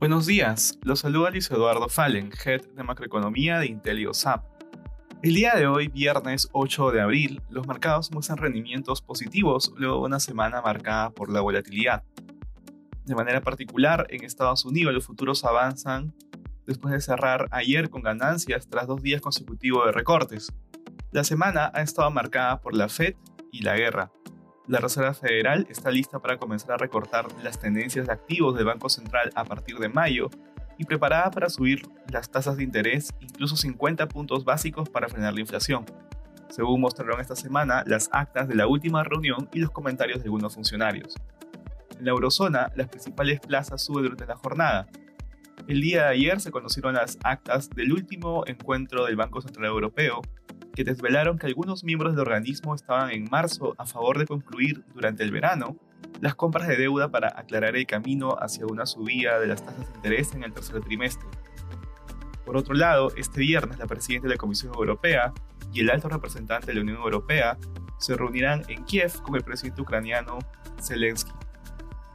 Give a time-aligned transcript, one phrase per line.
[0.00, 4.44] Buenos días, los saluda Luis Eduardo Fallen, Head de Macroeconomía de IntelioSAP.
[5.24, 10.06] El día de hoy, viernes 8 de abril, los mercados muestran rendimientos positivos luego de
[10.06, 12.04] una semana marcada por la volatilidad.
[13.06, 16.14] De manera particular, en Estados Unidos los futuros avanzan
[16.64, 20.52] después de cerrar ayer con ganancias tras dos días consecutivos de recortes.
[21.10, 23.16] La semana ha estado marcada por la Fed
[23.50, 24.12] y la guerra,
[24.68, 28.90] la Reserva Federal está lista para comenzar a recortar las tendencias de activos del Banco
[28.90, 30.28] Central a partir de mayo
[30.76, 35.40] y preparada para subir las tasas de interés incluso 50 puntos básicos para frenar la
[35.40, 35.86] inflación,
[36.50, 40.54] según mostraron esta semana las actas de la última reunión y los comentarios de algunos
[40.54, 41.14] funcionarios.
[41.98, 44.86] En la eurozona, las principales plazas suben durante la jornada.
[45.66, 50.20] El día de ayer se conocieron las actas del último encuentro del Banco Central Europeo,
[50.74, 55.22] que desvelaron que algunos miembros del organismo estaban en marzo a favor de concluir durante
[55.24, 55.76] el verano
[56.20, 59.96] las compras de deuda para aclarar el camino hacia una subida de las tasas de
[59.96, 61.28] interés en el tercer trimestre.
[62.44, 65.32] Por otro lado, este viernes la presidenta de la Comisión Europea
[65.72, 67.58] y el alto representante de la Unión Europea
[67.98, 70.38] se reunirán en Kiev con el presidente ucraniano
[70.80, 71.32] Zelensky.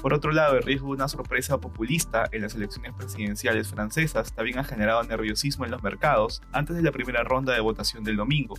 [0.00, 4.58] Por otro lado, el riesgo de una sorpresa populista en las elecciones presidenciales francesas también
[4.58, 8.54] ha generado nerviosismo en los mercados antes de la primera ronda de votación del domingo.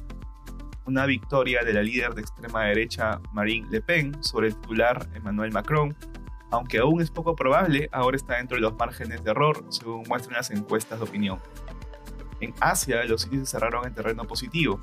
[0.85, 5.51] Una victoria de la líder de extrema derecha Marine Le Pen sobre el titular Emmanuel
[5.51, 5.95] Macron,
[6.51, 10.37] aunque aún es poco probable, ahora está dentro de los márgenes de error, según muestran
[10.37, 11.39] las encuestas de opinión.
[12.39, 14.79] En Asia, los índices cerraron en terreno positivo,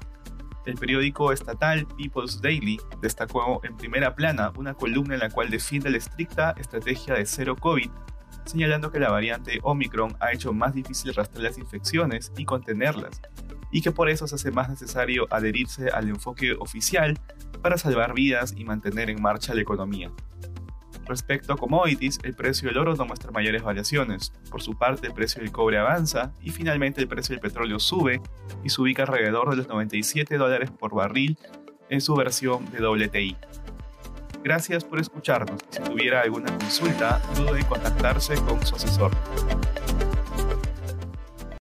[0.68, 5.90] el periódico estatal People's Daily destacó en primera plana una columna en la cual defiende
[5.90, 7.90] la estricta estrategia de cero COVID,
[8.44, 13.20] señalando que la variante Omicron ha hecho más difícil rastrear las infecciones y contenerlas,
[13.70, 17.18] y que por eso se hace más necesario adherirse al enfoque oficial
[17.62, 20.10] para salvar vidas y mantener en marcha la economía.
[21.08, 24.30] Respecto a commodities, el precio del oro no muestra mayores variaciones.
[24.50, 28.20] Por su parte, el precio del cobre avanza y finalmente el precio del petróleo sube
[28.62, 31.38] y se ubica alrededor de los 97 dólares por barril
[31.88, 33.36] en su versión de WTI.
[34.44, 35.58] Gracias por escucharnos.
[35.70, 39.10] Si tuviera alguna consulta, dude en contactarse con su asesor.